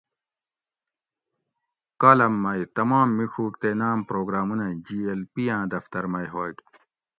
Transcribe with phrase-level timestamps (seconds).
[2.01, 6.55] کالم مئ تمام میڄوک تے ناۤم پروگرامونہ جی ایل پی آں دفتر مئ ھوگ